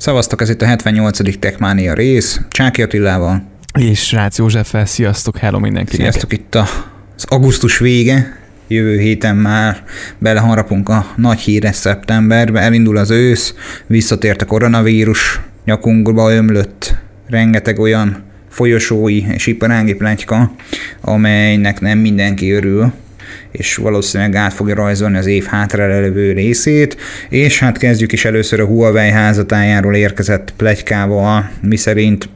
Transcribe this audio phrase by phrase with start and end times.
[0.00, 1.38] Szavaztok, ez itt a 78.
[1.38, 3.42] Techmania rész, Csáki Attilával.
[3.78, 6.00] És Rácz Józseffel, sziasztok, hello mindenkinek.
[6.00, 6.66] Sziasztok, itt a,
[7.16, 8.36] az augusztus vége,
[8.68, 9.84] jövő héten már
[10.18, 13.54] beleharapunk a nagy híres szeptemberbe, elindul az ősz,
[13.86, 16.94] visszatért a koronavírus, nyakunkba ömlött
[17.28, 20.52] rengeteg olyan folyosói és iparági pletyka,
[21.00, 22.92] amelynek nem mindenki örül,
[23.50, 26.96] és valószínűleg át fogja rajzolni az év hátralevő részét,
[27.28, 32.28] és hát kezdjük is először a Huawei házatájáról érkezett plegykával, miszerint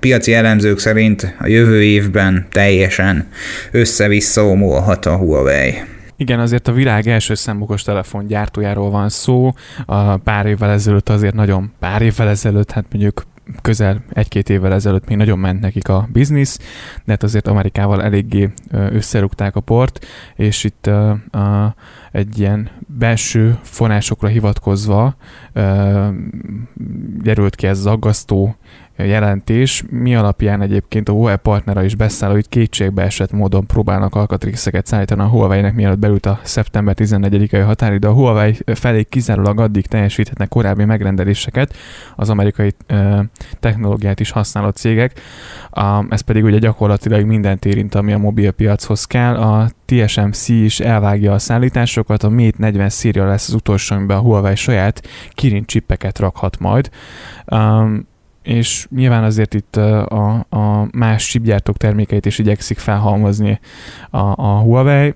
[0.00, 3.26] piaci elemzők szerint a jövő évben teljesen
[3.70, 5.74] össze-vissza omolhat a Huawei.
[6.16, 7.84] Igen, azért a világ első számokos
[8.26, 9.52] gyártójáról van szó.
[9.86, 13.24] A pár évvel ezelőtt azért nagyon pár évvel ezelőtt, hát mondjuk
[13.62, 16.58] közel egy-két évvel ezelőtt még nagyon ment nekik a biznisz,
[17.04, 21.66] de hát azért Amerikával eléggé összerúgták a port, és itt uh, uh,
[22.12, 25.16] egy ilyen belső fonásokra hivatkozva
[25.54, 26.08] uh,
[27.22, 28.56] gyerült ki ez az aggasztó
[29.04, 34.86] jelentés, mi alapján egyébként a Huawei partnera is beszáll, hogy kétségbe esett módon próbálnak alkatrészeket
[34.86, 38.08] szállítani a Huawei-nek, mielőtt belült a szeptember 14-i határidő.
[38.08, 41.74] A Huawei felé kizárólag addig teljesíthetnek korábbi megrendeléseket
[42.16, 42.72] az amerikai
[43.60, 45.20] technológiát is használó cégek.
[46.08, 49.36] ez pedig ugye gyakorlatilag mindent érint, ami a mobilpiachoz kell.
[49.36, 54.20] A TSMC is elvágja a szállításokat, a Mate 40 szírja lesz az utolsó, amiben a
[54.20, 56.90] Huawei saját Kirin csippeket rakhat majd.
[57.46, 58.10] Um,
[58.42, 63.60] és nyilván azért itt a, a más chipgyártók termékeit is igyekszik felhalmozni
[64.10, 65.14] a, a Huawei,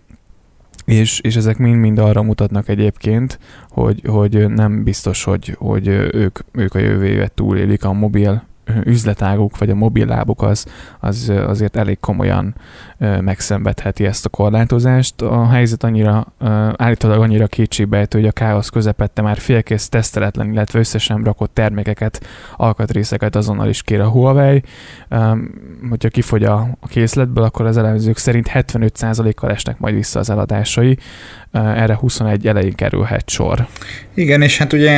[0.85, 3.39] és, és ezek mind-mind arra mutatnak egyébként,
[3.71, 8.43] hogy, hogy nem biztos, hogy, hogy ők, ők a jövő évet túlélik a mobil
[8.85, 10.67] üzletáguk, vagy a mobillábuk az,
[11.01, 12.55] az azért elég komolyan
[12.99, 15.23] megszenvedheti ezt a korlátozást.
[15.23, 16.33] A helyzet annyira,
[16.77, 23.37] állítólag annyira kétségbejtő, hogy a káosz közepette már félkész teszteletlen, illetve összesen rakott termékeket, alkatrészeket
[23.37, 24.63] azonnal is kér a Huawei.
[25.89, 30.99] Hogyha kifogy a készletből, akkor az elemzők szerint 75%-kal esnek majd vissza az eladásai.
[31.53, 33.67] Erre 21 elején kerülhet sor.
[34.15, 34.91] Igen, és hát ugye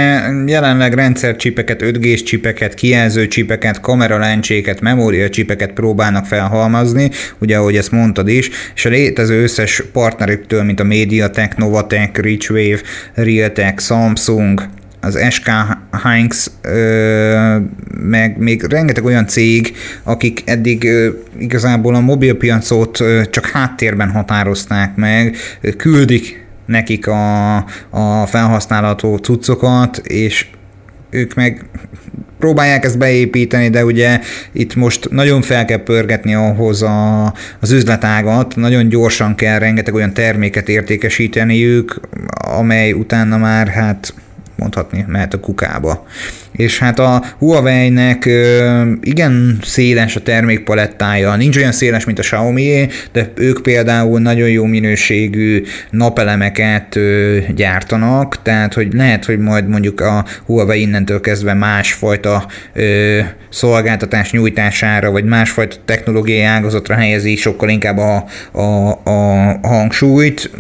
[0.47, 8.51] jelenleg rendszercsipeket, 5G-s csipeket, kijelző csipeket, kameralencséket, memóriacsipeket próbálnak felhalmazni, ugye ahogy ezt mondtad is,
[8.75, 12.81] és a létező összes partnerüktől, mint a MediaTek, Novatek, Richwave,
[13.15, 14.69] Realtek, Samsung,
[15.01, 15.51] az SK
[16.03, 16.51] Heinz,
[18.01, 20.89] meg még rengeteg olyan cég, akik eddig
[21.39, 25.37] igazából a mobilpiacot csak háttérben határozták meg,
[25.77, 27.57] küldik nekik a,
[27.91, 30.47] a felhasználható cuccokat, és
[31.11, 31.65] ők meg
[32.39, 34.21] próbálják ezt beépíteni, de ugye
[34.53, 40.15] itt most nagyon fel kell pörgetni ahhoz a, az üzletágat, nagyon gyorsan kell rengeteg olyan
[40.15, 42.01] terméket értékesíteniük,
[42.35, 44.15] amely utána már hát
[44.57, 46.07] mondhatni mehet a kukába
[46.59, 48.29] és hát a Huawei-nek
[49.03, 54.65] igen széles a termékpalettája, nincs olyan széles, mint a xiaomi de ők például nagyon jó
[54.65, 56.99] minőségű napelemeket
[57.55, 62.47] gyártanak, tehát hogy lehet, hogy majd mondjuk a Huawei innentől kezdve másfajta
[63.51, 70.51] szolgáltatás nyújtására, vagy másfajta technológiai ágazatra helyezi sokkal inkább a, a, a hangsúlyt,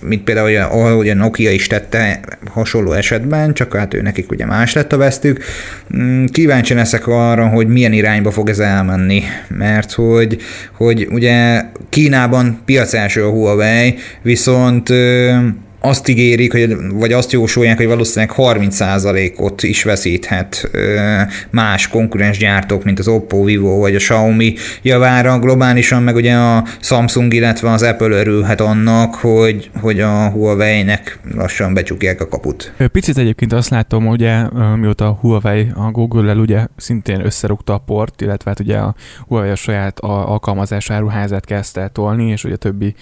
[0.00, 4.72] mint például ahogy a Nokia is tette hasonló esetben, csak hát ő nekik ugye más
[4.72, 5.39] lett a vesztük,
[5.96, 10.38] Mm, kíváncsi leszek arra, hogy milyen irányba fog ez elmenni, mert hogy,
[10.72, 14.88] hogy ugye Kínában piac első a Huawei, viszont
[15.80, 20.70] azt ígérik, hogy, vagy azt jósolják, hogy valószínűleg 30%-ot is veszíthet
[21.50, 25.38] más konkurens gyártók, mint az Oppo, Vivo vagy a Xiaomi javára.
[25.38, 31.74] Globálisan meg ugye a Samsung, illetve az Apple örülhet annak, hogy, hogy a Huawei-nek lassan
[31.74, 32.72] becsukják a kaput.
[32.92, 34.42] Picit egyébként azt látom, ugye
[34.76, 38.94] mióta a Huawei a Google-el ugye szintén összerúgta a port, illetve hát ugye a
[39.28, 42.94] Huawei a saját alkalmazás áruházát kezdte tolni, és ugye a többi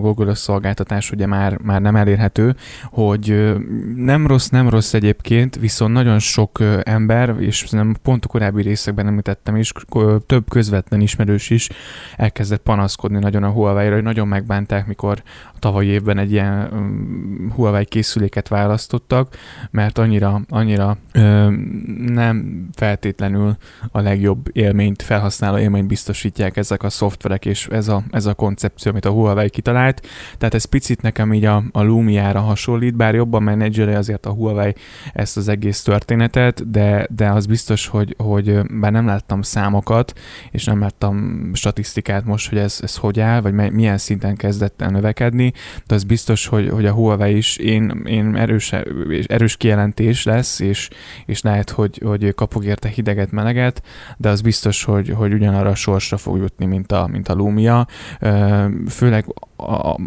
[0.00, 3.54] Google szolgáltatás ugye már, már nem elérhető, hogy
[3.94, 9.06] nem rossz, nem rossz egyébként, viszont nagyon sok ember, és nem pont a korábbi részekben
[9.06, 9.72] említettem is,
[10.26, 11.68] több közvetlen ismerős is
[12.16, 15.22] elkezdett panaszkodni nagyon a Huawei-ra, hogy nagyon megbánták, mikor
[15.54, 16.70] a tavalyi évben egy ilyen
[17.54, 19.36] Huawei készüléket választottak,
[19.70, 20.98] mert annyira, annyira
[22.06, 23.56] nem feltétlenül
[23.92, 28.90] a legjobb élményt, felhasználó élményt biztosítják ezek a szoftverek, és ez a, ez a koncepció,
[28.90, 30.06] amit a Huawei kitalált.
[30.38, 34.74] Tehát ez picit nekem így a, a Lumia-ra hasonlít, bár jobban menedzseli azért a Huawei
[35.12, 40.12] ezt az egész történetet, de, de az biztos, hogy, hogy bár nem láttam számokat,
[40.50, 44.90] és nem láttam statisztikát most, hogy ez, ez hogy áll, vagy milyen szinten kezdett el
[44.90, 45.52] növekedni,
[45.86, 48.72] de az biztos, hogy, hogy a Huawei is én, én erős,
[49.26, 50.88] erős kijelentés lesz, és,
[51.26, 53.82] és lehet, hogy, hogy kapok érte hideget, meleget,
[54.16, 57.86] de az biztos, hogy, hogy ugyanarra a sorsra fog jutni, mint a, mint a Lumia.
[58.88, 59.26] Főleg,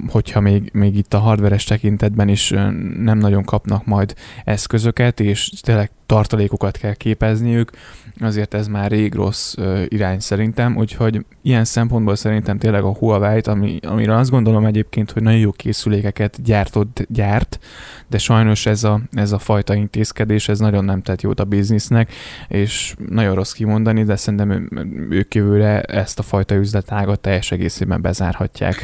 [0.07, 2.49] hogyha még, még itt a hardveres tekintetben is
[2.97, 4.13] nem nagyon kapnak majd
[4.43, 7.71] eszközöket, és tényleg tartalékokat kell képezniük,
[8.19, 9.55] azért ez már rég rossz
[9.87, 15.21] irány szerintem, úgyhogy ilyen szempontból szerintem tényleg a Huawei-t, ami, amire azt gondolom egyébként, hogy
[15.21, 17.59] nagyon jó készülékeket gyártott, gyárt,
[18.07, 22.11] de sajnos ez a, ez a fajta intézkedés, ez nagyon nem tett jót a biznisznek,
[22.47, 24.69] és nagyon rossz kimondani, de szerintem
[25.09, 28.83] ők jövőre ezt a fajta üzletágat teljes egészében bezárhatják.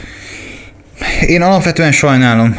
[1.25, 2.55] Én alapvetően sajnálom.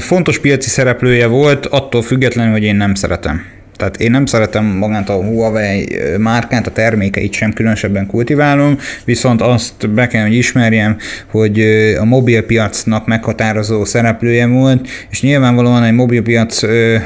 [0.00, 3.44] Fontos piaci szereplője volt, attól függetlenül, hogy én nem szeretem.
[3.76, 9.90] Tehát én nem szeretem magát a Huawei márkát, a termékeit sem különösebben kultiválom, viszont azt
[9.90, 10.96] be kell, hogy ismerjem,
[11.30, 11.60] hogy
[12.00, 16.60] a mobilpiacnak meghatározó szereplője volt, és nyilvánvalóan egy mobilpiac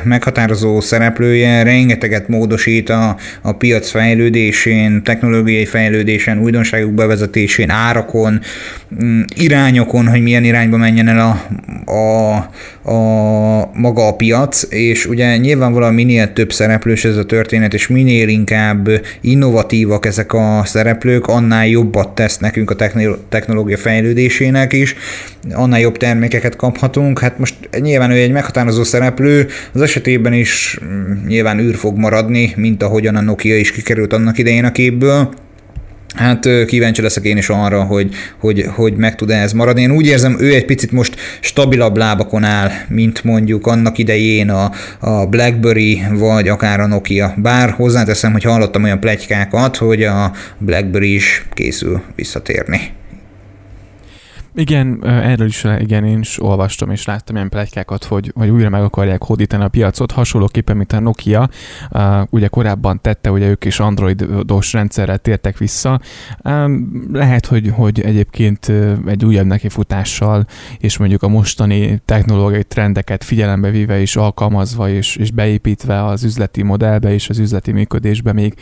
[0.05, 8.41] meghatározó szereplője rengeteget módosít a, a piac fejlődésén, technológiai fejlődésen, újdonságok bevezetésén, árakon,
[9.03, 11.47] mm, irányokon, hogy milyen irányba menjen el a,
[11.93, 12.37] a,
[12.91, 18.29] a maga a piac, és ugye nyilvánvalóan minél több szereplős ez a történet, és minél
[18.29, 18.89] inkább
[19.21, 22.77] innovatívak ezek a szereplők, annál jobbat tesz nekünk a
[23.29, 24.95] technológia fejlődésének is,
[25.53, 27.19] annál jobb termékeket kaphatunk.
[27.19, 32.53] Hát most nyilván ő egy meghatározó szereplő, az esetében is mm, nyilván űr fog maradni,
[32.57, 35.29] mint ahogyan a Nokia is kikerült annak idején a képből.
[36.19, 39.83] Hát kíváncsi leszek én is arra, hogy, hogy, hogy meg tud ez maradni.
[39.83, 44.71] Én úgy érzem, ő egy picit most stabilabb lábakon áll, mint mondjuk annak idején a,
[44.99, 47.35] a BlackBerry, vagy akár a Nokia.
[47.37, 52.81] Bár hozzáteszem, hogy hallottam olyan plegykákat, hogy a BlackBerry is készül visszatérni.
[54.59, 58.83] Igen, erről is igen, én is olvastam és láttam ilyen plegykákat, hogy, hogy újra meg
[58.83, 61.49] akarják hódítani a piacot, hasonlóképpen, mint a Nokia.
[62.31, 66.01] Ugye korábban tette, ugye ők is androidos rendszerrel tértek vissza.
[67.13, 68.73] Lehet, hogy, hogy egyébként
[69.07, 70.47] egy újabb nekifutással,
[70.79, 76.63] és mondjuk a mostani technológiai trendeket figyelembe véve és alkalmazva és, és beépítve az üzleti
[76.63, 78.55] modellbe és az üzleti működésbe még,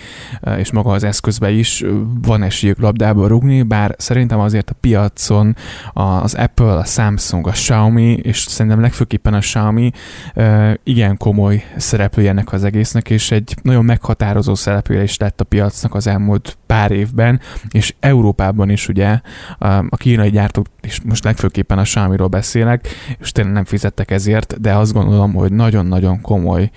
[0.59, 1.85] és maga az eszközbe is
[2.23, 5.57] van esélyük labdába rugni, bár szerintem azért a piacon
[5.93, 9.91] az Apple, a Samsung, a Xiaomi, és szerintem legfőképpen a Xiaomi
[10.83, 15.95] igen komoly szereplője ennek az egésznek, és egy nagyon meghatározó szereplője is lett a piacnak
[15.95, 17.41] az elmúlt pár évben,
[17.71, 19.21] és Európában is ugye
[19.89, 22.89] a kínai gyártók, és most legfőképpen a Xiaomi-ról beszélek,
[23.21, 26.71] és tényleg nem fizettek ezért, de azt gondolom, hogy nagyon-nagyon komoly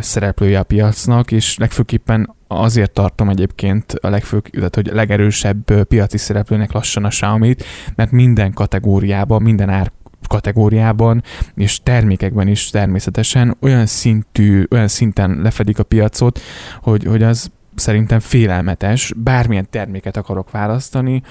[0.00, 6.18] szereplője a piacnak, és legfőképpen azért tartom egyébként a legfőbb, tehát hogy a legerősebb piaci
[6.18, 7.54] szereplőnek lassan a xiaomi
[7.94, 9.92] mert minden kategóriában, minden ár
[10.28, 11.22] kategóriában
[11.54, 16.40] és termékekben is természetesen olyan szintű, olyan szinten lefedik a piacot,
[16.82, 21.22] hogy, hogy az szerintem félelmetes, bármilyen terméket akarok választani,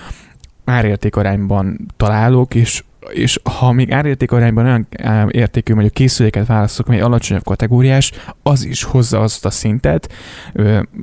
[0.65, 4.87] árértékarányban találok, és és ha még árérték arányban olyan
[5.31, 8.11] értékű mondjuk készüléket választok, mely alacsonyabb kategóriás,
[8.43, 10.13] az is hozza azt a szintet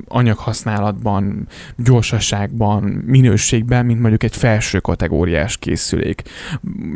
[0.07, 1.47] anyaghasználatban,
[1.77, 6.21] gyorsaságban, minőségben, mint mondjuk egy felső kategóriás készülék.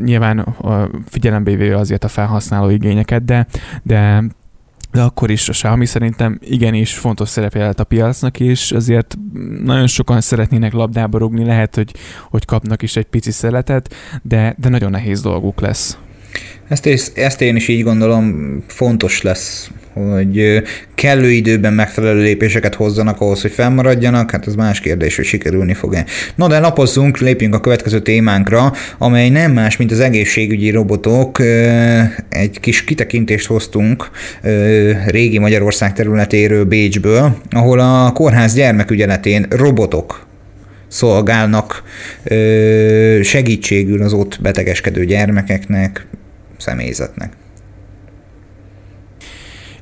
[0.04, 0.56] Nyilván
[1.06, 3.48] figyelembe véve azért a felhasználó igényeket, de,
[3.84, 4.24] de
[4.92, 9.18] de akkor is a Xiaomi szerintem igenis fontos szerepe jelent a piacnak, és azért
[9.64, 11.94] nagyon sokan szeretnének labdába rugni, lehet, hogy,
[12.30, 15.98] hogy kapnak is egy pici szeletet, de, de nagyon nehéz dolguk lesz.
[16.68, 20.64] Ezt, ezt én is így gondolom, fontos lesz, hogy
[20.96, 26.06] kellő időben megfelelő lépéseket hozzanak ahhoz, hogy fennmaradjanak, hát ez más kérdés, hogy sikerülni fog-e.
[26.36, 31.40] No, de lapozzunk, lépjünk a következő témánkra, amely nem más, mint az egészségügyi robotok.
[32.30, 34.10] Egy kis kitekintést hoztunk
[35.08, 40.28] régi Magyarország területéről, Bécsből, ahol a kórház gyermekügyeletén robotok
[40.88, 41.84] szolgálnak
[43.24, 46.06] segítségül az ott betegeskedő gyermekeknek,
[46.58, 47.32] személyzetnek.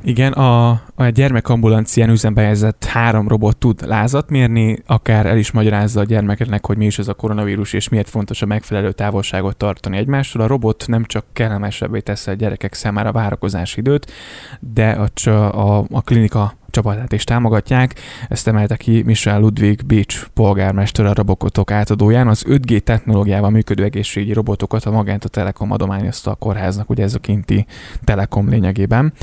[0.07, 5.51] Igen, a, uh, a gyermekambulancián üzembe helyezett három robot tud lázat mérni, akár el is
[5.51, 9.57] magyarázza a gyermekeknek, hogy mi is ez a koronavírus, és miért fontos a megfelelő távolságot
[9.57, 10.41] tartani egymástól.
[10.41, 14.11] A robot nem csak kellemesebbé teszi a gyerekek számára várakozási időt,
[14.59, 17.95] de a, a, a klinika csapatát is támogatják.
[18.29, 22.27] Ezt emelte ki Michel Ludwig Beach polgármester a robotok átadóján.
[22.27, 27.19] Az 5G technológiával működő egészségügyi robotokat a Magenta Telekom adományozta a kórháznak, ugye ez a
[27.19, 27.65] kinti
[28.03, 29.13] Telekom lényegében.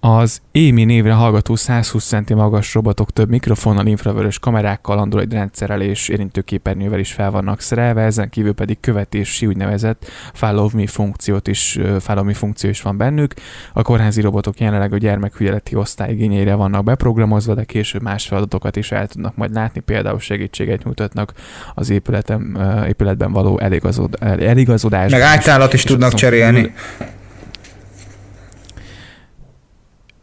[0.00, 6.08] Az EMI névre hallgató 120 cm magas robotok több mikrofonnal, infravörös kamerákkal, Android rendszerrel és
[6.08, 12.24] érintőképernyővel is fel vannak szerelve, ezen kívül pedig követési úgynevezett Follow Me funkciót is, Follow
[12.24, 13.34] Me funkció is van bennük.
[13.72, 18.92] A kórházi robotok jelenleg a gyermekügyeleti osztály igényeire vannak beprogramozva, de később más feladatokat is
[18.92, 21.32] el tudnak majd látni, például segítséget nyújtatnak
[21.74, 22.58] az épületem,
[22.88, 25.10] épületben való eligazod, eligazodás.
[25.10, 26.72] Meg átálllat is tudnak cserélni.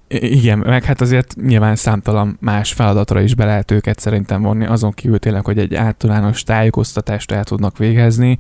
[0.10, 4.92] Igen, meg hát azért nyilván számtalan más feladatra is be lehet őket szerintem vonni, azon
[4.92, 8.38] kívül tényleg, hogy egy általános tájékoztatást el tudnak végezni,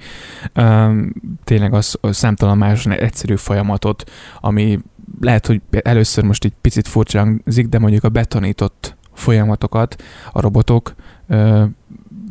[1.43, 4.79] tényleg az, az számtalan más egyszerű folyamatot, ami
[5.21, 10.95] lehet, hogy először most egy picit furcsa hangzik, de mondjuk a betanított folyamatokat a robotok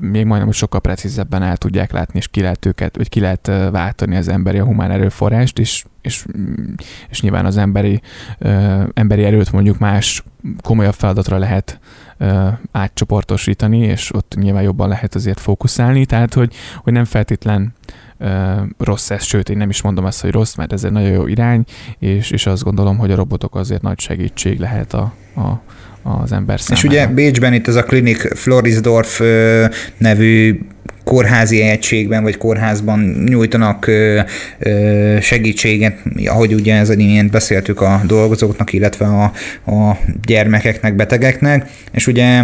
[0.01, 4.17] még majdnem sokkal precízebben el tudják látni, és ki lehet őket, vagy ki lehet váltani
[4.17, 6.27] az emberi, a humán erőforrást, és, és,
[7.09, 8.01] és nyilván az emberi,
[8.39, 10.23] ö, emberi erőt mondjuk más
[10.63, 11.81] komolyabb feladatra lehet
[12.17, 17.75] ö, átcsoportosítani, és ott nyilván jobban lehet azért fókuszálni, tehát hogy, hogy nem feltétlen
[18.79, 21.27] rossz ez, sőt, én nem is mondom azt, hogy rossz, mert ez egy nagyon jó
[21.27, 21.65] irány,
[21.99, 25.61] és, és azt gondolom, hogy a robotok azért nagy segítség lehet a, a,
[26.03, 26.87] az ember számára.
[26.87, 29.21] És ugye Bécsben itt ez a Klinik Florisdorf
[29.97, 30.61] nevű
[31.05, 33.91] kórházi egységben vagy kórházban nyújtanak
[35.21, 39.25] segítséget, ahogy ugye ez imént beszéltük a dolgozóknak, illetve a,
[39.71, 42.43] a gyermekeknek, betegeknek, és ugye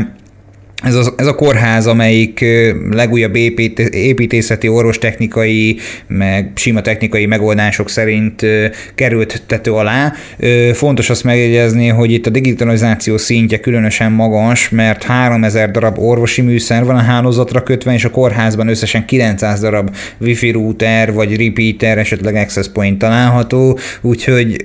[0.84, 2.44] ez, az, ez a kórház, amelyik
[2.90, 5.76] legújabb épít, építészeti, orvostechnikai,
[6.06, 8.46] meg sima technikai megoldások szerint
[8.94, 10.12] került tető alá.
[10.72, 16.84] Fontos azt megjegyezni, hogy itt a digitalizáció szintje különösen magas, mert 3000 darab orvosi műszer
[16.84, 22.34] van a hálózatra kötve, és a kórházban összesen 900 darab wifi router, vagy repeater, esetleg
[22.34, 24.56] access point található, úgyhogy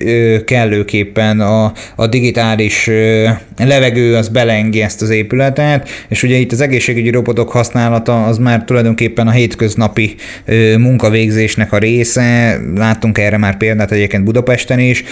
[0.44, 2.90] kellőképpen a, a digitális
[3.56, 8.64] levegő az belengi ezt az épületet, és ugye itt az egészségügyi robotok használata az már
[8.64, 10.14] tulajdonképpen a hétköznapi
[10.78, 15.04] munkavégzésnek a része, láttunk erre már példát egyébként Budapesten is,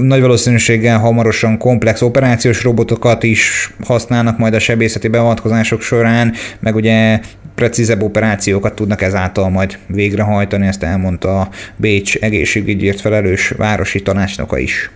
[0.00, 7.20] nagy valószínűséggel hamarosan komplex operációs robotokat is használnak majd a sebészeti beavatkozások során, meg ugye
[7.54, 14.90] precízebb operációkat tudnak ezáltal majd végrehajtani, ezt elmondta a Bécs egészségügyért felelős városi tanácsnoka is.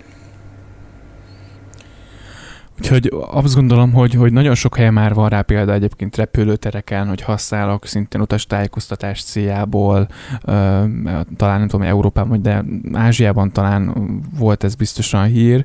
[2.78, 7.20] Úgyhogy azt gondolom, hogy, hogy nagyon sok helyen már van rá példa egyébként repülőtereken, hogy
[7.20, 10.08] használok szintén utastájékoztatás céljából,
[11.36, 13.94] talán nem tudom, Európában, de Ázsiában talán
[14.38, 15.64] volt ez biztosan hír.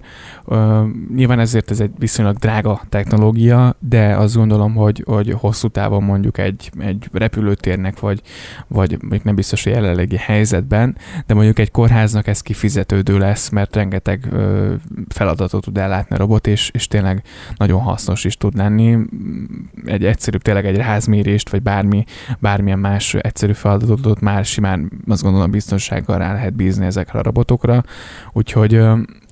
[1.15, 6.37] nyilván ezért ez egy viszonylag drága technológia, de azt gondolom, hogy, hogy hosszú távon mondjuk
[6.37, 8.21] egy, egy repülőtérnek, vagy,
[8.67, 13.75] vagy mondjuk nem biztos, hogy jelenlegi helyzetben, de mondjuk egy kórháznak ez kifizetődő lesz, mert
[13.75, 14.29] rengeteg
[15.09, 17.23] feladatot tud ellátni a robot, és, és tényleg tényleg
[17.55, 18.97] nagyon hasznos is tud lenni.
[19.85, 22.05] Egy egyszerű, tényleg egy házmérést, vagy bármi,
[22.39, 27.83] bármilyen más egyszerű feladatot már simán azt gondolom biztonsággal rá lehet bízni ezekre a robotokra.
[28.33, 28.81] Úgyhogy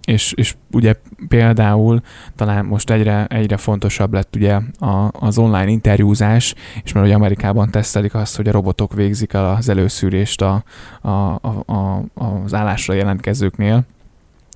[0.05, 0.93] és, és ugye
[1.27, 2.01] például
[2.35, 7.69] talán most egyre, egyre fontosabb lett ugye a, az online interjúzás, és mert ugye Amerikában
[7.71, 10.63] tesztelik azt, hogy a robotok végzik el az előszűrést a,
[11.01, 12.03] a, a, a,
[12.43, 13.85] az állásra jelentkezőknél,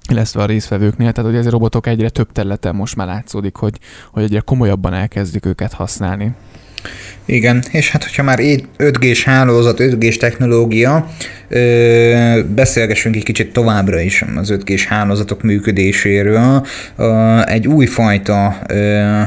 [0.10, 3.80] illetve a részvevőknél, tehát hogy ez a robotok egyre több területen most már látszódik, hogy,
[4.12, 6.32] hogy egyre komolyabban elkezdik őket használni.
[7.26, 8.40] Igen, és hát hogyha már
[8.78, 11.08] 5G-s hálózat, 5G-s technológia,
[11.48, 16.66] ö, beszélgessünk egy kicsit továbbra is az 5G-s hálózatok működéséről.
[16.96, 19.22] Ö, egy újfajta ö,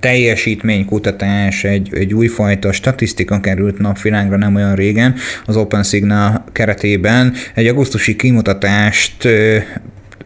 [0.00, 5.14] teljesítménykutatás, egy, egy újfajta statisztika került napvilágra nem olyan régen
[5.46, 7.34] az OpenSignal keretében.
[7.54, 9.28] Egy augusztusi kimutatást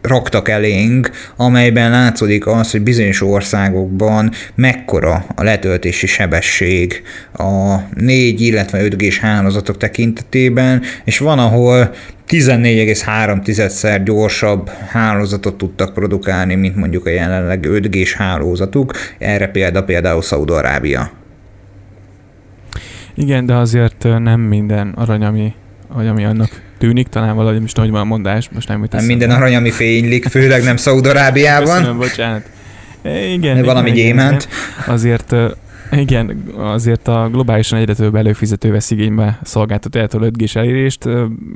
[0.04, 8.78] raktak elénk, amelyben látszódik az, hogy bizonyos országokban mekkora a letöltési sebesség a 4, illetve
[8.82, 11.94] 5G-s hálózatok tekintetében, és van, ahol
[12.28, 18.92] 14,3-szer gyorsabb hálózatot tudtak produkálni, mint mondjuk a jelenleg 5G-s hálózatuk.
[19.18, 21.11] Erre példa például Szaudarábia.
[23.14, 25.52] Igen, de azért nem minden arany, ami,
[25.94, 29.31] vagy ami annak tűnik, talán valahogy, most hogy van a mondás, most nem nem minden
[29.31, 31.76] arany, ami fénylik, főleg nem Szaudarábiában.
[31.76, 32.43] Köszönöm, bocsánat.
[33.33, 33.62] Igen.
[33.62, 34.49] Valami igen, gyémánt.
[34.83, 34.95] Igen.
[34.95, 35.35] Azért
[35.99, 41.09] igen, azért a globálisan egyre több előfizető vesz igénybe szolgáltatójától 5 g elérést,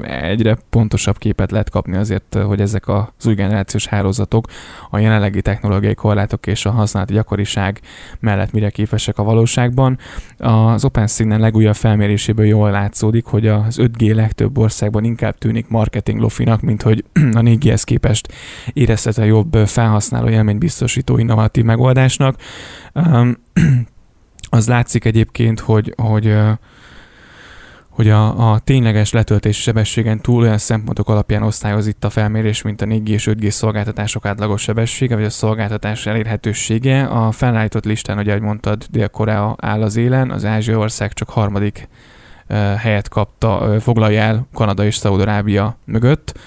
[0.03, 4.47] egyre pontosabb képet lehet kapni azért, hogy ezek az új generációs hálózatok
[4.91, 7.81] a jelenlegi technológiai korlátok és a használati gyakoriság
[8.21, 9.99] mellett mire képesek a valóságban.
[10.39, 16.61] Az OpenSignal legújabb felméréséből jól látszódik, hogy az 5G legtöbb országban inkább tűnik marketing lofinak,
[16.61, 17.05] mint hogy
[17.39, 18.33] a 4G-hez képest
[18.73, 22.37] érezhető jobb felhasználó élményt biztosító innovatív megoldásnak
[24.51, 26.37] az látszik egyébként, hogy, hogy,
[27.89, 32.83] hogy a, a tényleges letöltési sebességen túl olyan szempontok alapján osztályoz itt a felmérés, mint
[32.83, 37.05] a 4G és 5G szolgáltatások átlagos sebessége, vagy a szolgáltatás elérhetősége.
[37.05, 41.89] A felállított listán, ugye, ahogy mondtad, Dél-Korea áll az élen, az Ázsia ország csak harmadik
[42.77, 46.39] helyet kapta, foglalja el Kanada és Szaudarábia mögött.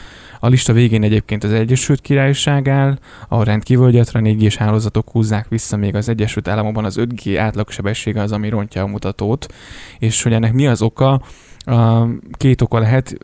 [0.44, 5.48] A lista végén egyébként az Egyesült Királyság áll, ahol rendkívül gyakran 4 g hálózatok húzzák
[5.48, 9.54] vissza, még az Egyesült Államokban az 5G átlagsebessége az, ami rontja a mutatót,
[10.00, 11.22] és hogy ennek mi az oka,
[12.32, 13.18] két oka lehet,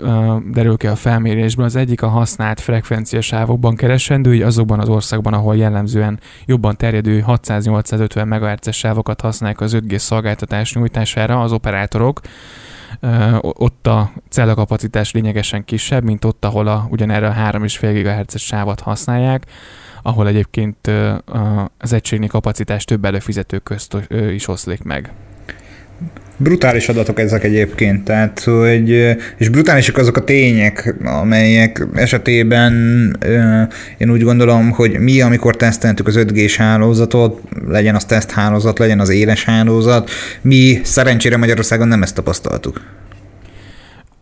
[0.51, 1.65] derül ki a felmérésben.
[1.65, 8.25] Az egyik a használt frekvenciasávokban keresendő, így azokban az országban, ahol jellemzően jobban terjedő 600-850
[8.25, 12.21] MHz sávokat használják az 5G szolgáltatás nyújtására az operátorok,
[13.41, 19.45] ott a cellakapacitás lényegesen kisebb, mint ott, ahol a, ugyanerre a 3,5 GHz-es sávat használják,
[20.01, 20.91] ahol egyébként
[21.77, 25.11] az egységni kapacitás több előfizető közt is oszlik meg.
[26.37, 28.89] Brutális adatok ezek egyébként, tehát, hogy,
[29.37, 32.73] és brutálisak azok a tények, amelyek esetében
[33.97, 39.09] én úgy gondolom, hogy mi, amikor teszteltük az 5G-s hálózatot, legyen az teszthálózat, legyen az
[39.09, 40.09] éles hálózat,
[40.41, 42.81] mi szerencsére Magyarországon nem ezt tapasztaltuk.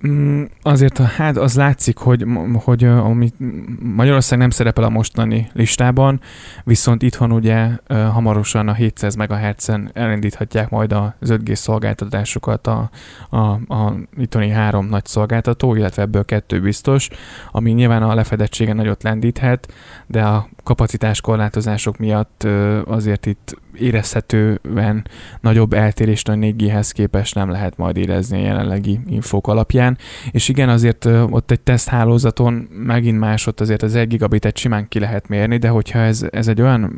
[0.08, 3.32] Mm, azért hát az látszik, hogy, hogy ami
[3.80, 6.20] Magyarország nem szerepel a mostani listában,
[6.64, 12.90] viszont itthon ugye hamarosan a 700 MHz-en elindíthatják majd az 5G szolgáltatásokat a,
[13.30, 13.38] a,
[13.74, 17.10] a itthoni három nagy szolgáltató, illetve ebből kettő biztos,
[17.52, 19.74] ami nyilván a lefedettsége nagyot lendíthet,
[20.08, 22.48] de a kapacitás korlátozások miatt
[22.86, 25.08] azért itt érezhetően
[25.42, 29.95] nagyobb eltérést a 4G-hez képest nem lehet majd érezni a jelenlegi infók alapján.
[30.32, 35.28] És igen, azért ott egy teszthálózaton megint másod azért az 1 gigabitet simán ki lehet
[35.28, 36.94] mérni, de hogyha ez, ez egy olyan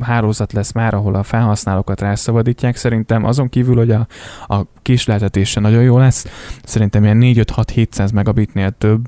[0.00, 4.06] hálózat lesz már, ahol a felhasználókat rászabadítják, szerintem azon kívül, hogy a,
[4.46, 6.26] a kisleltetése nagyon jó lesz,
[6.64, 9.04] szerintem ilyen 4-5-6-700 megabitnél több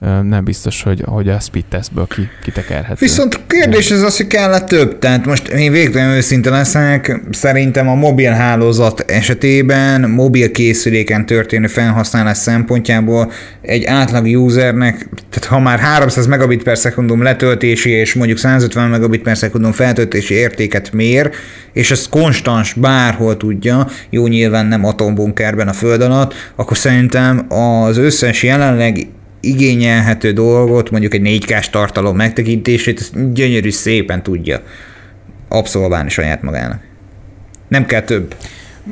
[0.00, 2.96] nem biztos, hogy, hogy a speed testből ki, kitekerhető.
[2.98, 4.98] Viszont a kérdés ez az, hogy kell több.
[4.98, 12.36] Tehát most én végtelen őszinte leszek, szerintem a mobil hálózat esetében, mobil készüléken történő felhasználás
[12.36, 13.32] szempontjából
[13.62, 19.22] egy átlag usernek, tehát ha már 300 megabit per szekundum letöltési és mondjuk 150 megabit
[19.22, 21.30] per szekundum feltöltési értéket mér,
[21.72, 27.96] és ezt konstans bárhol tudja, jó nyilván nem atombunkerben a föld alatt, akkor szerintem az
[27.96, 29.08] összes jelenleg
[29.40, 34.62] igényelhető dolgot, mondjuk egy 4 k tartalom megtekintését, ezt gyönyörű szépen tudja
[35.48, 36.80] abszolválni saját magának.
[37.68, 38.34] Nem kell több.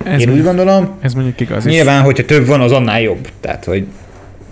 [0.05, 2.05] Ez Én úgy gondolom, ez mondjuk igaz nyilván, is.
[2.05, 3.29] hogyha több van, az annál jobb.
[3.41, 3.87] Tehát, hogy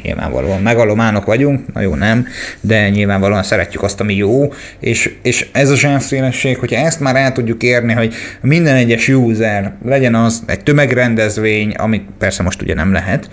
[0.03, 2.27] nyilvánvalóan megalománok vagyunk, na jó nem,
[2.61, 7.33] de nyilvánvalóan szeretjük azt, ami jó, és, és ez a zsávszélesség, hogyha ezt már el
[7.33, 12.93] tudjuk érni, hogy minden egyes user legyen az egy tömegrendezvény, amit persze most ugye nem
[12.93, 13.29] lehet,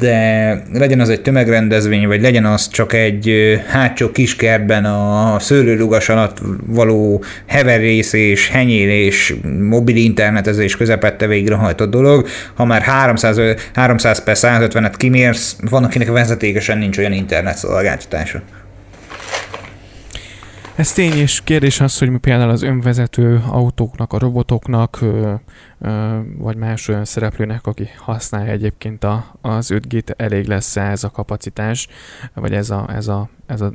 [0.00, 3.32] de legyen az egy tömegrendezvény, vagy legyen az csak egy
[3.66, 12.82] hátsó kiskertben a szőlőlugas alatt való heverészés, henyélés, mobil internetezés közepette végrehajtott dolog, ha már
[12.82, 13.40] 300,
[13.74, 18.42] 300 per 150-et kimérsz, van, akinek vezetékesen nincs olyan internet szolgáltatása.
[20.80, 25.04] Ez tény, és kérdés az, hogy például az önvezető autóknak, a robotoknak,
[26.38, 31.88] vagy más olyan szereplőnek, aki használja egyébként a, az 5G-t, elég lesz ez a kapacitás,
[32.34, 33.72] vagy ez a, ez a, ez a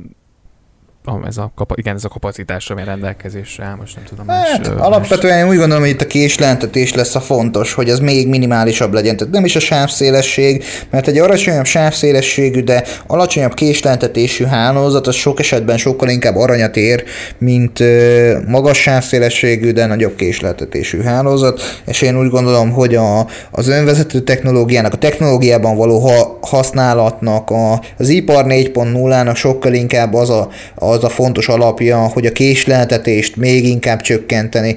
[1.26, 4.28] ez a, igen, ez a kapacitás, ami rendelkezésre áll, most nem tudom.
[4.28, 7.98] Hát, más, alapvetően én úgy gondolom, hogy itt a késleltetés lesz a fontos, hogy az
[7.98, 9.16] még minimálisabb legyen.
[9.16, 15.40] Tehát nem is a sávszélesség, mert egy alacsonyabb sávszélességű, de alacsonyabb késleltetésű hálózat az sok
[15.40, 17.04] esetben sokkal inkább aranyat ér,
[17.38, 23.68] mint ö, magas sávszélességű, de nagyobb késleltetésű hálózat, és én úgy gondolom, hogy a, az
[23.68, 30.48] önvezető technológiának, a technológiában való ha, használatnak, a, az ipar 4.0-nak sokkal inkább az a,
[30.74, 34.76] a az a fontos alapja, hogy a késleltetést még inkább csökkenteni,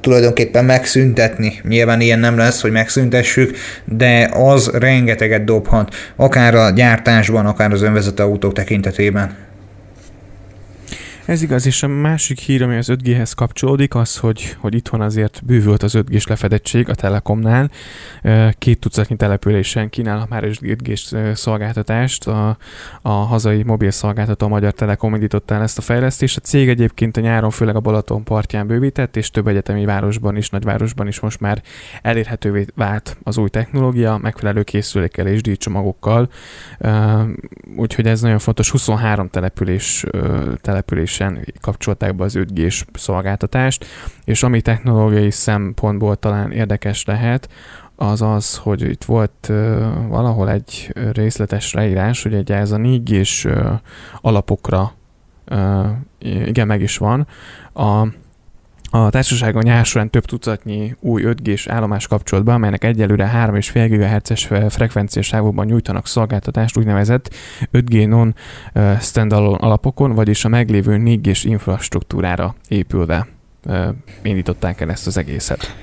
[0.00, 1.60] tulajdonképpen megszüntetni.
[1.68, 7.82] Nyilván ilyen nem lesz, hogy megszüntessük, de az rengeteget dobhat, akár a gyártásban, akár az
[7.82, 9.49] önvezető autók tekintetében.
[11.30, 15.42] Ez igaz, és a másik hír, ami az 5G-hez kapcsolódik, az, hogy, hogy itthon azért
[15.44, 17.70] bővült az 5G-s lefedettség a Telekomnál.
[18.58, 22.26] Két tucatnyi településen kínál már 5G-s szolgáltatást.
[22.26, 22.56] A,
[23.02, 26.36] a hazai mobil szolgáltató a Magyar Telekom indította el ezt a fejlesztést.
[26.36, 30.48] A cég egyébként a nyáron főleg a Balaton partján bővített, és több egyetemi városban is,
[30.48, 31.62] nagyvárosban is most már
[32.02, 36.30] elérhetővé vált az új technológia, megfelelő készülékkel és díjcsomagokkal.
[37.76, 38.70] Úgyhogy ez nagyon fontos.
[38.70, 40.04] 23 település,
[40.60, 43.86] település teljesen kapcsolták be az 5G-s szolgáltatást,
[44.24, 47.48] és ami technológiai szempontból talán érdekes lehet,
[47.96, 49.52] az az, hogy itt volt
[50.08, 53.72] valahol egy részletes leírás, hogy egy ez a 4G-s uh,
[54.20, 54.92] alapokra
[56.18, 57.26] igen, meg is van.
[57.72, 58.06] A
[58.90, 64.48] a társaságon nyár során több tucatnyi új 5G-s állomás kapcsolt be, amelynek egyelőre 3,5 GHz-es
[64.68, 67.34] frekvenciás sávokban nyújtanak szolgáltatást úgynevezett
[67.72, 68.34] 5G non
[69.00, 73.26] standalone alapokon, vagyis a meglévő 4G-s infrastruktúrára épülve
[74.22, 75.74] indították el ezt az egészet.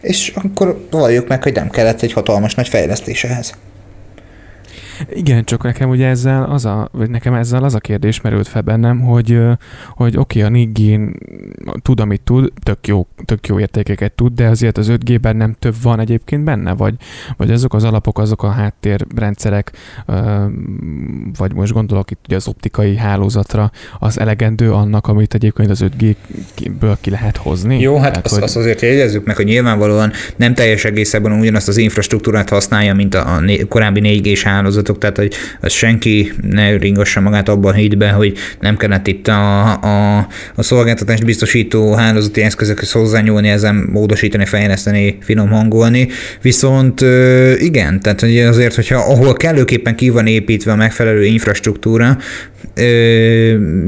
[0.00, 3.56] És akkor valljuk meg, hogy nem kellett egy hatalmas nagy fejlesztés ehhez.
[5.10, 8.62] Igen, csak nekem ugye ezzel az a, vagy nekem ezzel az a kérdés merült fel
[8.62, 9.40] bennem, hogy,
[9.94, 11.16] hogy oké, okay, a Nigin
[11.82, 15.74] tud, amit tud, tök jó, tök jó értékeket tud, de azért az 5G-ben nem több
[15.82, 16.94] van egyébként benne, vagy,
[17.36, 19.72] vagy azok az alapok, azok a háttérrendszerek,
[21.36, 26.96] vagy most gondolok itt ugye az optikai hálózatra, az elegendő annak, amit egyébként az 5G-ből
[27.00, 27.80] ki lehet hozni?
[27.80, 28.42] Jó, hát Tehát, azt, hogy...
[28.42, 33.34] azt azért jegyezzük meg, hogy nyilvánvalóan nem teljes egészében ugyanazt az infrastruktúrát használja, mint a,
[33.34, 38.14] a korábbi 4G-s hálózat, hallgatók, tehát hogy az senki ne ringassa magát abban a hitben,
[38.14, 45.18] hogy nem kellett itt a, a, a szolgáltatást biztosító hálózati eszközökhöz hozzányúlni, ezen módosítani, fejleszteni,
[45.20, 46.08] finom hangolni.
[46.42, 47.00] Viszont
[47.58, 52.16] igen, tehát hogy azért, hogyha ahol kellőképpen ki van építve a megfelelő infrastruktúra,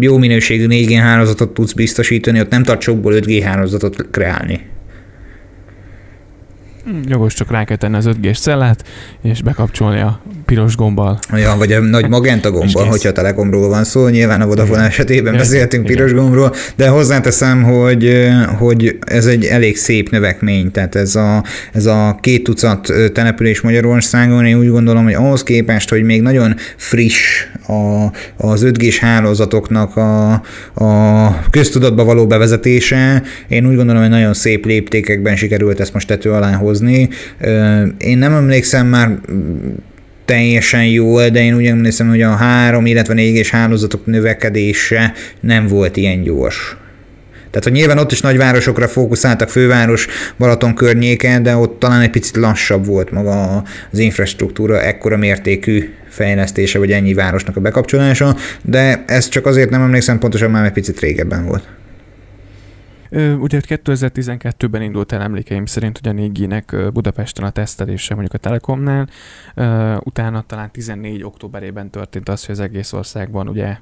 [0.00, 4.60] jó minőségű 4G hálózatot tudsz biztosítani, ott nem tart sokból 5G hálózatot kreálni.
[7.06, 8.84] Jogos, csak rá kell tenni az 5G-s cellát,
[9.22, 11.18] és bekapcsolni a piros gombbal.
[11.36, 14.08] Ja, vagy a nagy magenta gombbal, hogyha Telekomról van szó.
[14.08, 15.96] Nyilván a Vodafone esetében beszéltünk igen.
[15.96, 20.70] piros gombról, de hozzáteszem, hogy, hogy ez egy elég szép növekmény.
[20.70, 25.88] Tehát ez a, ez a két tucat település Magyarországon, én úgy gondolom, hogy ahhoz képest,
[25.90, 30.32] hogy még nagyon friss a, az 5G-s hálózatoknak a,
[30.74, 36.30] a köztudatba való bevezetése, én úgy gondolom, hogy nagyon szép léptékekben sikerült ezt most tető
[36.30, 37.08] alá hozni.
[37.98, 39.18] Én nem emlékszem már
[40.30, 45.96] teljesen jó, de én úgy emlékszem, hogy a három, illetve négyes hálózatok növekedése nem volt
[45.96, 46.76] ilyen gyors.
[47.50, 50.06] Tehát, hogy nyilván ott is nagyvárosokra fókuszáltak, főváros,
[50.38, 53.62] Balaton környéken, de ott talán egy picit lassabb volt maga
[53.92, 59.82] az infrastruktúra, ekkora mértékű fejlesztése, vagy ennyi városnak a bekapcsolása, de ez csak azért nem
[59.82, 61.79] emlékszem pontosan, már egy picit régebben volt.
[63.12, 69.08] Ugye 2012-ben indult el emlékeim szerint, hogy a 4 Budapesten a tesztelése mondjuk a Telekomnál,
[70.04, 73.76] utána talán 14 októberében történt az, hogy az egész országban ugye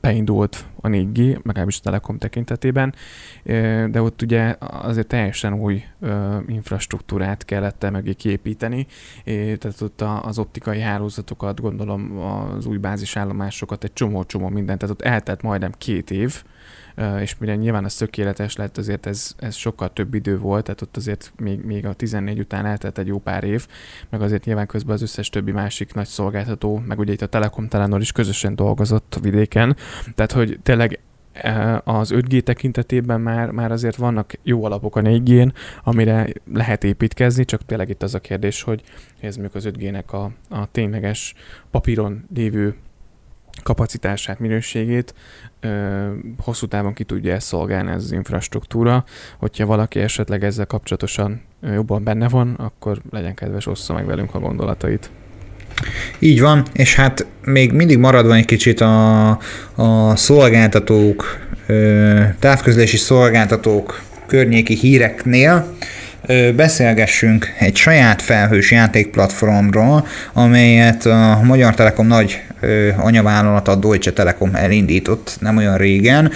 [0.00, 2.94] beindult a 4G, legalábbis a Telekom tekintetében,
[3.90, 5.82] de ott ugye azért teljesen új
[6.46, 8.86] infrastruktúrát kellett mögé kiépíteni,
[9.24, 15.42] tehát ott az optikai hálózatokat, gondolom az új bázisállomásokat, egy csomó-csomó mindent, tehát ott eltelt
[15.42, 16.42] majdnem két év,
[17.20, 20.96] és mire nyilván az tökéletes lett, azért ez, ez sokkal több idő volt, tehát ott
[20.96, 23.66] azért még, még a 14 után eltelt egy jó pár év,
[24.10, 27.68] meg azért nyilván közben az összes többi másik nagy szolgáltató, meg ugye itt a Telekom
[27.68, 29.76] Telenor is közösen dolgozott vidéken,
[30.14, 31.00] tehát hogy tényleg
[31.84, 35.52] az 5G tekintetében már, már azért vannak jó alapok a 4G-n,
[35.84, 38.82] amire lehet építkezni, csak tényleg itt az a kérdés, hogy
[39.20, 41.34] ez mondjuk az 5G-nek a, a tényleges
[41.70, 42.76] papíron lévő
[43.62, 45.14] kapacitását, minőségét
[45.60, 45.68] ö,
[46.38, 49.04] hosszú távon ki tudja ezt szolgálni ez az infrastruktúra.
[49.38, 51.40] Hogyha valaki esetleg ezzel kapcsolatosan
[51.72, 55.10] jobban benne van, akkor legyen kedves, ossza meg velünk a gondolatait.
[56.18, 59.28] Így van, és hát még mindig maradva egy kicsit a,
[59.74, 61.38] a szolgáltatók,
[62.38, 65.76] távközlési szolgáltatók környéki híreknél,
[66.56, 72.42] beszélgessünk egy saját felhős játékplatformról, amelyet a Magyar Telekom nagy
[72.96, 76.30] anyavállalat, a Deutsche Telekom elindított nem olyan régen.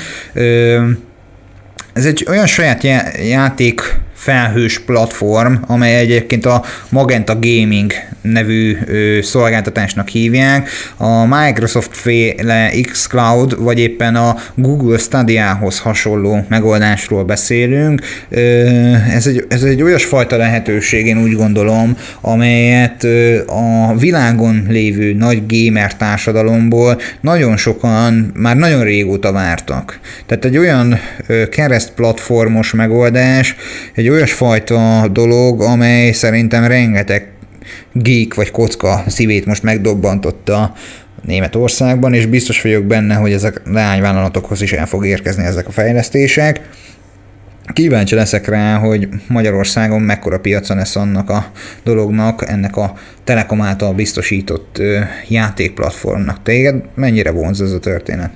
[1.93, 2.83] Ez egy olyan saját
[3.29, 7.93] játék felhős platform, amely egyébként a Magenta Gaming
[8.33, 8.77] nevű
[9.23, 10.69] szolgáltatásnak hívják.
[10.97, 18.01] A Microsoft féle xCloud, vagy éppen a Google Stadia-hoz hasonló megoldásról beszélünk.
[19.15, 23.07] Ez egy, ez egy olyasfajta lehetőség, én úgy gondolom, amelyet
[23.47, 30.01] a világon lévő nagy gamer társadalomból nagyon sokan már nagyon régóta vártak.
[30.27, 30.99] Tehát egy olyan
[31.51, 33.57] keresztplatformos megoldás,
[33.95, 37.29] egy olyasfajta dolog, amely szerintem rengeteg
[37.93, 40.75] geek vagy kocka szívét most megdobbantotta
[41.23, 46.69] Németországban, és biztos vagyok benne, hogy ezek leányvállalatokhoz is el fog érkezni ezek a fejlesztések.
[47.73, 51.51] Kíváncsi leszek rá, hogy Magyarországon mekkora piaca lesz annak a
[51.85, 54.83] dolognak, ennek a Telekom által biztosított
[55.29, 56.43] játékplatformnak.
[56.43, 58.31] Téged mennyire vonz ez a történet?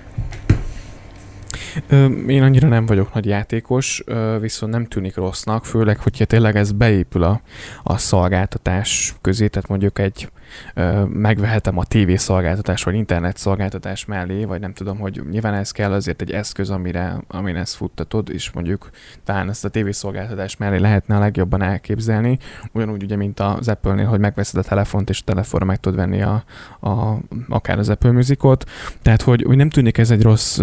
[2.27, 4.05] Én annyira nem vagyok nagy játékos,
[4.41, 7.41] viszont nem tűnik rossznak, főleg, hogyha tényleg ez beépül a,
[7.83, 10.29] a szolgáltatás közé, tehát mondjuk egy
[11.09, 15.93] megvehetem a TV szolgáltatás vagy internet szolgáltatás mellé, vagy nem tudom, hogy nyilván ez kell
[15.93, 18.89] azért egy eszköz, amire, amin ezt futtatod, és mondjuk
[19.25, 22.39] talán ezt a TV szolgáltatás mellé lehetne a legjobban elképzelni,
[22.73, 26.23] ugyanúgy ugye, mint az Apple-nél, hogy megveszed a telefont, és a telefonra meg tudod venni
[26.23, 26.45] a,
[26.81, 28.65] a, akár az Apple Musicot,
[29.03, 30.61] tehát hogy, hogy nem tűnik ez egy rossz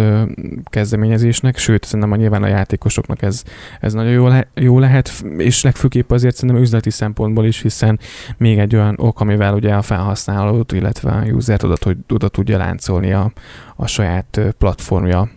[0.64, 3.44] kezdeményezésnek, sőt, szerintem a nyilván a játékosoknak ez,
[3.80, 8.00] ez nagyon jó, le, jó lehet, és legfőképp azért szerintem üzleti szempontból is, hiszen
[8.38, 11.76] még egy olyan ok, amivel ugye a felhasználót, illetve a usert oda,
[12.10, 13.32] oda tudja láncolni a,
[13.76, 15.30] a saját platformja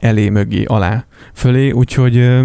[0.00, 2.40] elé, mögé, alá, fölé, úgyhogy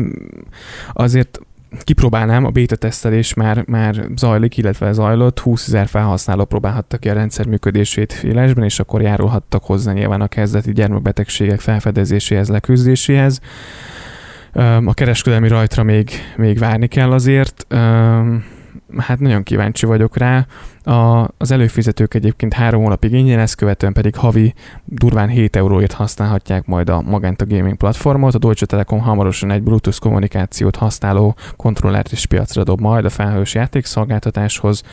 [0.93, 1.39] azért
[1.83, 7.13] kipróbálnám, a beta tesztelés már, már zajlik, illetve zajlott, 20 ezer felhasználó próbálhattak ki a
[7.13, 13.39] rendszer működését élesben, és akkor járulhattak hozzá nyilván a kezdeti gyermekbetegségek felfedezéséhez, leküzdéséhez.
[14.85, 17.65] A kereskedelmi rajtra még, még várni kell azért
[18.97, 20.45] hát nagyon kíváncsi vagyok rá.
[20.87, 24.53] A, az előfizetők egyébként három hónapig ingyen, ezt követően pedig havi
[24.85, 28.35] durván 7 euróért használhatják majd a Magenta Gaming platformot.
[28.35, 33.53] A Deutsche Telekom hamarosan egy Bluetooth kommunikációt használó kontrollert is piacra dob majd a felhős
[33.53, 34.83] játékszolgáltatáshoz,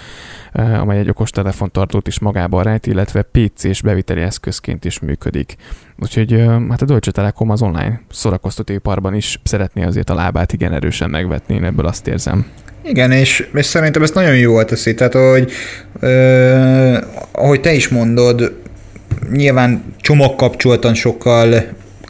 [0.53, 5.57] amely egy okos telefontartót is magában rejt, illetve PC-s beviteli eszközként is működik.
[5.99, 11.11] Úgyhogy hát a Deutsche Telekom az online szórakoztatóiparban is szeretné azért a lábát igen erősen
[11.11, 12.47] megvetni, én ebből azt érzem.
[12.85, 15.51] Igen, és, és szerintem ezt nagyon jól teszi, tehát hogy
[16.01, 16.99] ö,
[17.33, 18.53] ahogy te is mondod,
[19.33, 21.65] nyilván csomagkapcsoltan sokkal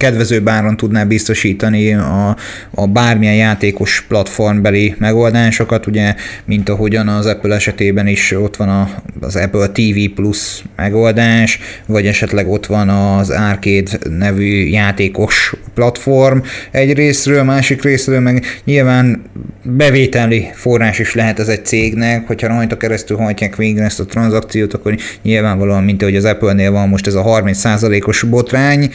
[0.04, 2.36] kedvezőbb áron tudná biztosítani a,
[2.70, 6.14] a bármilyen játékos platformbeli megoldásokat, ugye,
[6.44, 8.88] mint ahogyan az Apple esetében is ott van a,
[9.20, 16.38] az Apple TV Plus megoldás, vagy esetleg ott van az Arcade nevű játékos platform
[16.70, 19.22] egy részről, másik részről meg nyilván
[19.62, 24.74] bevételi forrás is lehet ez egy cégnek, hogyha rajta keresztül hajtják végre ezt a tranzakciót,
[24.74, 28.90] akkor nyilvánvalóan, mint ahogy az Apple-nél van most ez a 30%-os botrány,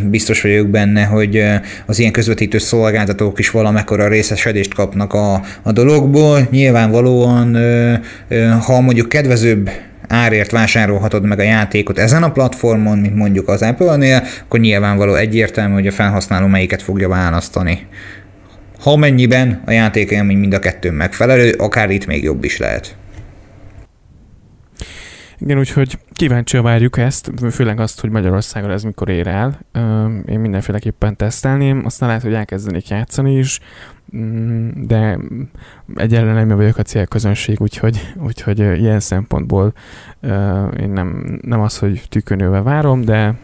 [0.00, 1.44] biztos vagyok benne, hogy
[1.86, 6.48] az ilyen közvetítő szolgáltatók is valamekkora részesedést kapnak a, a dologból.
[6.50, 7.56] Nyilvánvalóan,
[8.60, 9.70] ha mondjuk kedvezőbb
[10.08, 15.74] árért vásárolhatod meg a játékot ezen a platformon, mint mondjuk az Apple-nél, akkor nyilvánvaló egyértelmű,
[15.74, 17.86] hogy a felhasználó melyiket fogja választani.
[18.80, 22.96] Ha mennyiben a játékélmény mind a kettő megfelelő, akár itt még jobb is lehet.
[25.42, 29.58] Igen, úgyhogy kíváncsi várjuk ezt, főleg azt, hogy Magyarországon ez mikor ér el.
[30.26, 33.60] Én mindenféleképpen tesztelném, aztán lehet, hogy elkezdenék játszani is,
[34.16, 35.18] mm, de
[35.94, 39.72] egyelőre nem vagyok a célközönség, úgyhogy, úgyhogy ilyen szempontból
[40.80, 43.34] én nem, nem az, hogy tükönővel várom, de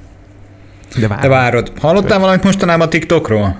[0.97, 1.23] de, várom.
[1.23, 1.73] de várod.
[1.81, 3.57] Hallottál valamit mostanában a TikTokról?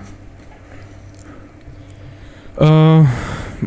[2.57, 3.07] Uh,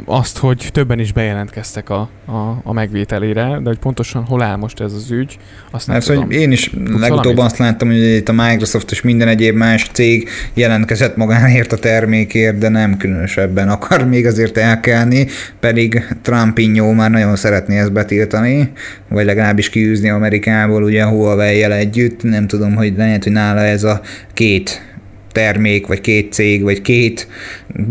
[0.06, 4.80] azt, hogy többen is bejelentkeztek a, a, a megvételére, de hogy pontosan hol áll most
[4.80, 5.38] ez az ügy,
[5.72, 6.26] azt nem hát, tudom.
[6.26, 7.40] Hogy én is Tudsz legutóbb valamit?
[7.40, 12.58] azt láttam, hogy itt a Microsoft és minden egyéb más cég jelentkezett magáért a termékért,
[12.58, 15.28] de nem különösebben akar még azért elkelni,
[15.60, 18.72] pedig Trumpinho már nagyon szeretné ezt betiltani,
[19.08, 24.02] vagy legalábbis kiűzni Amerikából, ugye Huawei-jel együtt, nem tudom, hogy lehet, hogy nála ez a
[24.34, 24.91] két
[25.32, 27.28] termék, vagy két cég, vagy két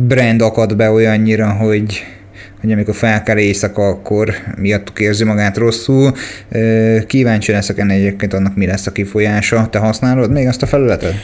[0.08, 2.04] brand akad be olyannyira, hogy,
[2.60, 6.12] hogy amikor fel kell éjszaka, akkor miattuk érzi magát rosszul.
[7.06, 9.68] Kíváncsi leszek ennek egyébként annak, mi lesz a kifolyása.
[9.70, 11.14] Te használod még azt a felületet?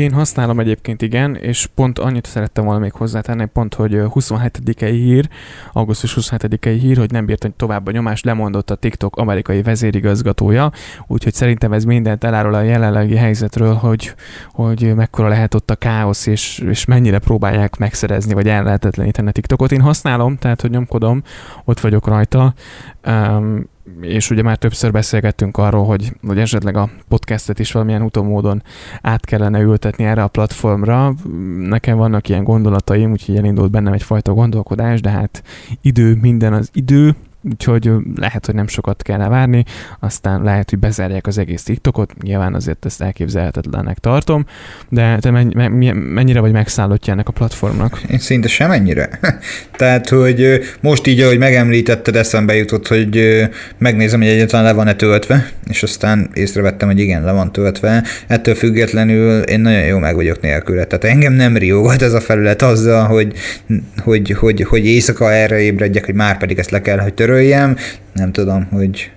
[0.00, 5.28] Én használom egyébként igen, és pont annyit szerettem volna még hozzátenni, pont, hogy 27-i hír,
[5.72, 10.72] augusztus 27-i hír, hogy nem bírt tovább a nyomást, lemondott a TikTok amerikai vezérigazgatója,
[11.06, 14.14] úgyhogy szerintem ez mindent elárul a jelenlegi helyzetről, hogy,
[14.52, 19.72] hogy mekkora lehet ott a káosz, és, és mennyire próbálják megszerezni, vagy ellehetetleníteni a TikTokot.
[19.72, 21.22] Én használom, tehát, hogy nyomkodom,
[21.64, 22.54] ott vagyok rajta,
[23.06, 23.68] um,
[24.00, 28.62] és ugye már többször beszélgettünk arról, hogy, hogy esetleg a podcastet is valamilyen utómódon
[29.02, 31.14] át kellene ültetni erre a platformra.
[31.58, 35.42] Nekem vannak ilyen gondolataim, úgyhogy elindult bennem egyfajta gondolkodás, de hát
[35.82, 39.64] idő, minden az idő, úgyhogy lehet, hogy nem sokat kell várni,
[40.00, 44.46] aztán lehet, hogy bezárják az egész TikTokot, nyilván azért ezt elképzelhetetlennek tartom,
[44.88, 45.30] de te
[45.92, 48.00] mennyire vagy megszállottja ennek a platformnak?
[48.10, 49.18] Én szinte semennyire.
[49.76, 53.44] Tehát, hogy most így, ahogy megemlítetted, eszembe jutott, hogy
[53.78, 58.04] megnézem, hogy egyáltalán le van-e töltve, és aztán észrevettem, hogy igen, le van töltve.
[58.26, 60.84] Ettől függetlenül én nagyon jó meg vagyok nélküle.
[60.84, 63.32] Tehát engem nem riógat ez a felület azzal, hogy,
[63.96, 67.76] hogy, hogy, hogy éjszaka erre ébredjek, hogy már pedig ezt le kell, hogy töröljem.
[68.12, 69.10] Nem tudom, hogy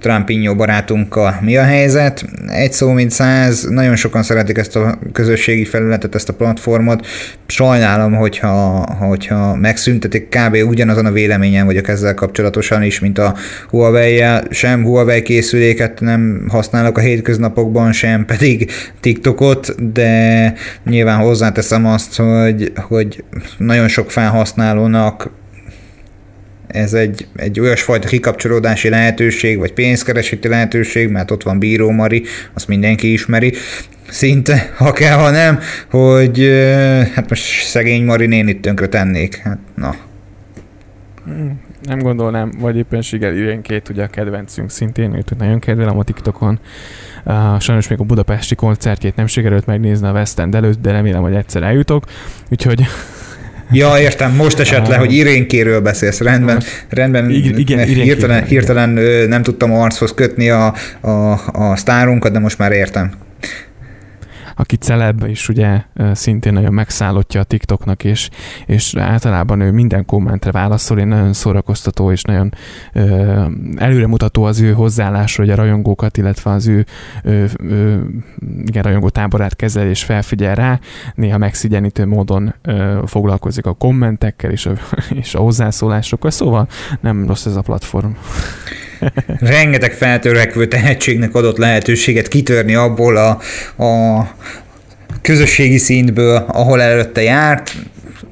[0.00, 2.24] Trumpinho barátunkkal mi a helyzet.
[2.46, 7.06] Egy szó, mint száz, nagyon sokan szeretik ezt a közösségi felületet, ezt a platformot.
[7.46, 10.56] Sajnálom, hogyha, hogyha megszüntetik, kb.
[10.68, 13.34] ugyanazon a véleményen vagyok ezzel kapcsolatosan is, mint a
[13.70, 14.44] huawei -jel.
[14.50, 20.52] Sem Huawei készüléket nem használok a hétköznapokban, sem pedig TikTokot, de
[20.84, 23.24] nyilván hozzáteszem azt, hogy, hogy
[23.58, 25.30] nagyon sok felhasználónak
[26.76, 32.22] ez egy, egy olyasfajta kikapcsolódási lehetőség, vagy pénzkereseti lehetőség, mert ott van Bíró Mari,
[32.54, 33.52] azt mindenki ismeri,
[34.08, 35.58] szinte, ha kell, ha nem,
[35.90, 36.38] hogy
[37.14, 39.36] hát most szegény Mari nénit tönkre tennék.
[39.36, 39.94] Hát, na.
[41.24, 46.58] Hmm, nem gondolnám, vagy éppenséggel két ugye a kedvencünk szintén, őt nagyon kedvelem a TikTokon.
[47.24, 51.22] Uh, sajnos még a budapesti koncertjét nem sikerült megnézni a West End előtt, de remélem,
[51.22, 52.04] hogy egyszer eljutok.
[52.50, 52.86] Úgyhogy
[53.72, 56.20] Ja, értem, most esett le, hogy Irénkéről beszélsz.
[56.20, 57.30] Rendben, rendben.
[57.30, 58.88] Igen, igen, hirtelen, hirtelen
[59.28, 63.10] nem tudtam archoz kötni a, a, a sztárunkat, de most már értem
[64.56, 68.30] aki celeb, és ugye szintén nagyon megszállottja a TikToknak, és,
[68.66, 72.52] és általában ő minden kommentre válaszol, én nagyon szórakoztató, és nagyon
[72.92, 73.44] ö,
[73.76, 76.86] előremutató az ő hozzáállásra, hogy a rajongókat, illetve az ő
[77.22, 78.00] ö, ö,
[78.64, 80.80] igen, rajongó táborát kezel és felfigyel rá,
[81.14, 84.72] néha megszigyenítő módon ö, foglalkozik a kommentekkel és a,
[85.20, 86.68] és a hozzászólásokkal, szóval
[87.00, 88.10] nem rossz ez a platform.
[89.40, 93.28] Rengeteg feltörekvő tehetségnek adott lehetőséget kitörni abból a,
[93.84, 94.26] a
[95.22, 97.72] közösségi szintből, ahol előtte járt,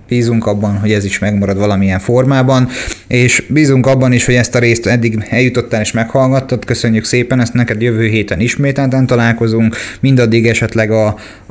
[0.08, 2.68] bízunk abban, hogy ez is megmarad valamilyen formában,
[3.06, 7.54] és bízunk abban is, hogy ezt a részt eddig eljutottál és meghallgattad, köszönjük szépen, ezt
[7.54, 11.06] neked jövő héten ismételten találkozunk, mindaddig esetleg a,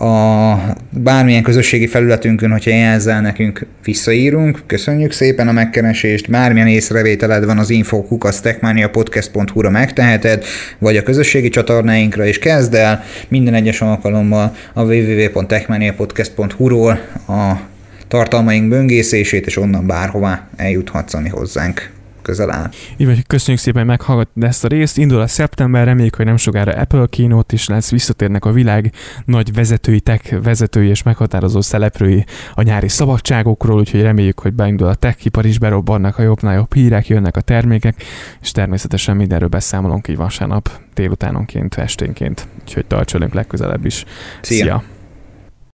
[0.05, 7.57] a bármilyen közösségi felületünkön, hogyha jelzel nekünk, visszaírunk, köszönjük szépen a megkeresést, bármilyen észrevételed van
[7.57, 10.43] az infokukasztekmaniapodcast.hu-ra megteheted,
[10.79, 17.71] vagy a közösségi csatornáinkra is kezd el, minden egyes alkalommal a www.techmaniapodcast.hu-ról a
[18.13, 22.69] tartalmaink böngészését, és onnan bárhová eljuthatsz, ami hozzánk közel áll.
[22.97, 24.97] Így vagy, köszönjük szépen, hogy meghallgattad ezt a részt.
[24.97, 28.91] Indul a szeptember, reméljük, hogy nem sokára Apple keynote is lesz, visszatérnek a világ
[29.26, 34.95] nagy vezetői, tech vezetői és meghatározó szereplői a nyári szabadságokról, úgyhogy reméljük, hogy beindul a
[34.95, 38.04] tech ipar is, berobbannak a jobbnál jobb hírek, jönnek a termékek,
[38.41, 42.47] és természetesen mindenről beszámolunk így vasárnap délutánonként, esténként.
[42.62, 44.06] Úgyhogy tartsalunk legközelebb is.
[44.41, 44.63] Szia!
[44.63, 44.84] Szia.